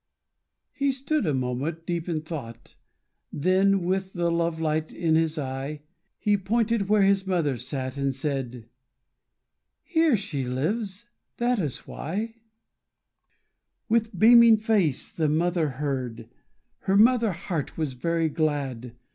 [0.73, 2.73] He stood a moment deep in thought,
[3.31, 5.83] Then, with the love light in his eye,
[6.17, 8.67] He pointed where his mother sat, And said:
[9.83, 11.05] "Here she lives;
[11.37, 12.37] that is why'"
[13.89, 16.27] With beaming face the mother heard,
[16.79, 18.95] Her mother heart was very glad.